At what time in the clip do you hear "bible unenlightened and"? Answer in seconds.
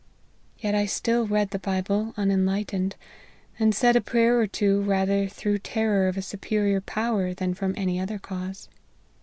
1.59-3.75